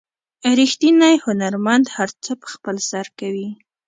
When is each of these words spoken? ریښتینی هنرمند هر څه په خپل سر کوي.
ریښتینی 0.59 1.15
هنرمند 1.25 1.85
هر 1.95 2.09
څه 2.23 2.31
په 2.41 2.47
خپل 2.53 2.75
سر 2.89 3.05
کوي. 3.19 3.49